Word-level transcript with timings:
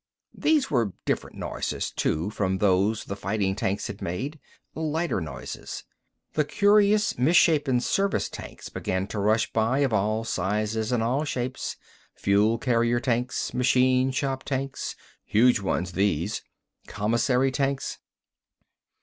These 0.33 0.71
were 0.71 0.93
different 1.05 1.37
noises, 1.37 1.91
too, 1.91 2.31
from 2.31 2.57
those 2.57 3.03
the 3.03 3.15
fighting 3.15 3.55
tanks 3.55 3.85
had 3.85 4.01
made. 4.01 4.39
Lighter 4.73 5.21
noises. 5.21 5.83
The 6.33 6.43
curious, 6.43 7.19
misshapen 7.19 7.81
service 7.81 8.27
tanks 8.27 8.67
began 8.67 9.05
to 9.09 9.19
rush 9.19 9.53
by, 9.53 9.77
of 9.81 9.93
all 9.93 10.23
sizes 10.23 10.91
and 10.91 11.03
all 11.03 11.23
shapes. 11.23 11.77
Fuel 12.15 12.57
carrier 12.57 12.99
tanks. 12.99 13.53
Machine 13.53 14.09
shop 14.09 14.41
tanks, 14.43 14.95
huge 15.23 15.59
ones, 15.59 15.91
these. 15.91 16.41
Commissary 16.87 17.51
tanks.... 17.51 17.99